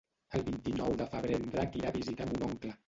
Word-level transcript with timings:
El 0.37 0.43
vint-i-nou 0.47 0.95
de 1.03 1.07
febrer 1.13 1.39
en 1.41 1.47
Drac 1.53 1.81
irà 1.83 1.95
a 1.95 1.99
visitar 2.03 2.31
mon 2.33 2.49
oncle. 2.53 2.79